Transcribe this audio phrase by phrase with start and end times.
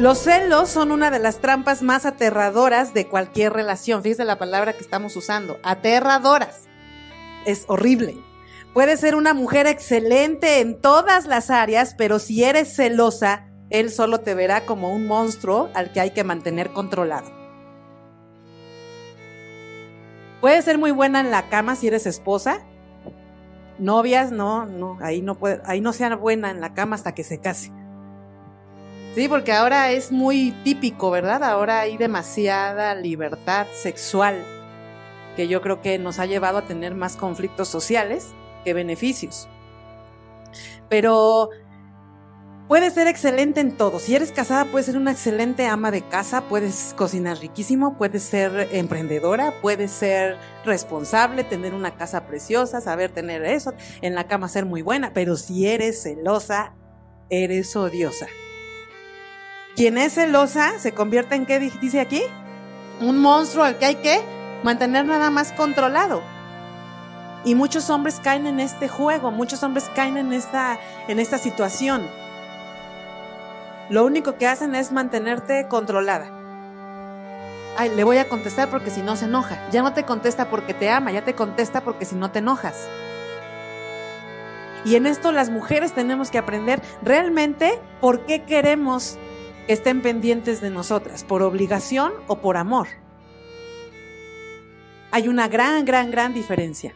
[0.00, 4.02] Los celos son una de las trampas más aterradoras de cualquier relación.
[4.02, 6.68] Fíjese la palabra que estamos usando, aterradoras.
[7.44, 8.16] Es horrible.
[8.72, 14.20] Puedes ser una mujer excelente en todas las áreas, pero si eres celosa, él solo
[14.20, 17.30] te verá como un monstruo al que hay que mantener controlado.
[20.40, 22.62] Puedes ser muy buena en la cama si eres esposa.
[23.78, 27.22] Novias, no, no, ahí no puede, ahí no sea buena en la cama hasta que
[27.22, 27.70] se case.
[29.14, 31.42] Sí, porque ahora es muy típico, ¿verdad?
[31.42, 34.36] Ahora hay demasiada libertad sexual
[35.34, 38.28] que yo creo que nos ha llevado a tener más conflictos sociales
[38.64, 39.48] que beneficios.
[40.88, 41.50] Pero
[42.68, 43.98] puedes ser excelente en todo.
[43.98, 48.68] Si eres casada, puedes ser una excelente ama de casa, puedes cocinar riquísimo, puedes ser
[48.70, 54.66] emprendedora, puedes ser responsable, tener una casa preciosa, saber tener eso, en la cama ser
[54.66, 55.12] muy buena.
[55.12, 56.74] Pero si eres celosa,
[57.28, 58.28] eres odiosa.
[59.80, 62.22] Quien es celosa se convierte en qué dice aquí?
[63.00, 64.20] Un monstruo al que hay que
[64.62, 66.22] mantener nada más controlado.
[67.46, 72.06] Y muchos hombres caen en este juego, muchos hombres caen en esta, en esta situación.
[73.88, 76.30] Lo único que hacen es mantenerte controlada.
[77.78, 79.66] Ay, le voy a contestar porque si no se enoja.
[79.70, 82.86] Ya no te contesta porque te ama, ya te contesta porque si no te enojas.
[84.84, 89.18] Y en esto las mujeres tenemos que aprender realmente por qué queremos
[89.66, 92.88] que estén pendientes de nosotras, por obligación o por amor.
[95.10, 96.94] Hay una gran, gran, gran diferencia.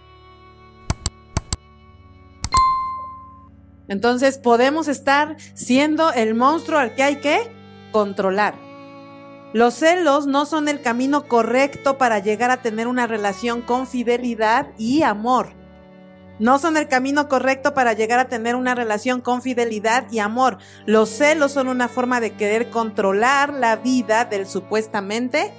[3.89, 7.51] Entonces podemos estar siendo el monstruo al que hay que
[7.93, 8.55] controlar.
[9.53, 14.73] Los celos no son el camino correcto para llegar a tener una relación con fidelidad
[14.79, 15.64] y amor.
[16.39, 20.59] No son el camino correcto para llegar a tener una relación con fidelidad y amor.
[20.85, 25.53] Los celos son una forma de querer controlar la vida del supuestamente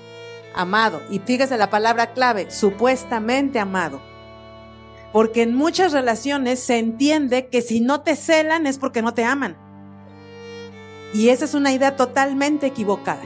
[0.53, 1.01] amado.
[1.09, 4.01] Y fíjese la palabra clave, supuestamente amado.
[5.13, 9.23] Porque en muchas relaciones se entiende que si no te celan es porque no te
[9.23, 9.55] aman.
[11.13, 13.23] Y esa es una idea totalmente equivocada.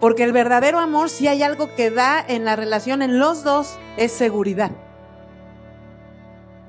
[0.00, 3.78] Porque el verdadero amor, si hay algo que da en la relación en los dos,
[3.96, 4.72] es seguridad.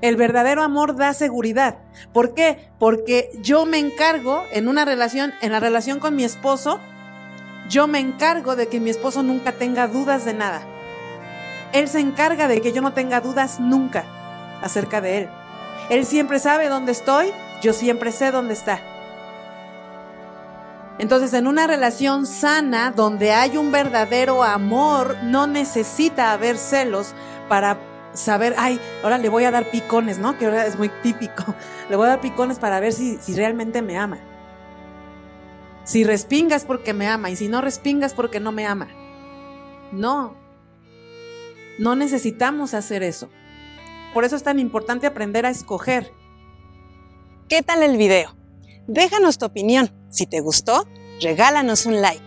[0.02, 1.78] El verdadero amor da seguridad.
[2.14, 2.70] ¿Por qué?
[2.80, 6.80] Porque yo me encargo en una relación, en la relación con mi esposo,
[7.70, 10.62] yo me encargo de que mi esposo nunca tenga dudas de nada.
[11.74, 14.04] Él se encarga de que yo no tenga dudas nunca
[14.62, 15.30] acerca de Él.
[15.90, 17.32] Él siempre sabe dónde estoy,
[17.62, 18.80] yo siempre sé dónde está.
[20.98, 27.14] Entonces, en una relación sana, donde hay un verdadero amor, no necesita haber celos
[27.50, 27.78] para
[28.16, 30.38] saber, ay, ahora le voy a dar picones, ¿no?
[30.38, 31.56] Que ahora es muy típico.
[31.90, 34.18] Le voy a dar picones para ver si, si realmente me ama.
[35.84, 38.88] Si respingas porque me ama y si no respingas porque no me ama.
[39.92, 40.36] No.
[41.78, 43.30] No necesitamos hacer eso.
[44.14, 46.12] Por eso es tan importante aprender a escoger.
[47.50, 48.36] ¿Qué tal el video?
[48.88, 49.92] Déjanos tu opinión.
[50.10, 50.88] Si te gustó,
[51.22, 52.25] regálanos un like.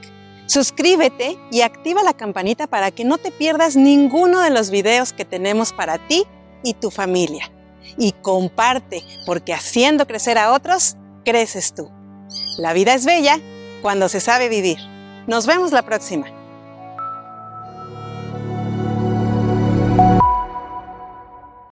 [0.48, 5.26] Suscríbete y activa la campanita para que no te pierdas ninguno de los videos que
[5.26, 6.24] tenemos para ti
[6.64, 7.52] y tu familia.
[7.98, 11.90] Y comparte, porque haciendo crecer a otros, creces tú.
[12.56, 13.38] La vida es bella
[13.82, 14.78] cuando se sabe vivir.
[15.26, 16.37] Nos vemos la próxima.